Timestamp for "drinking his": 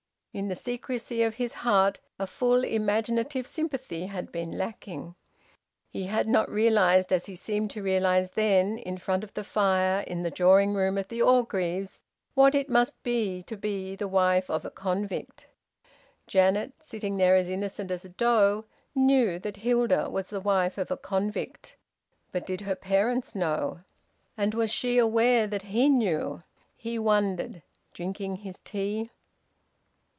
27.93-28.59